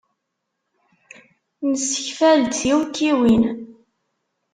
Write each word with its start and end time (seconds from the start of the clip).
Nessekfal-d 1.69 2.51
tiwekkiwin. 2.57 3.43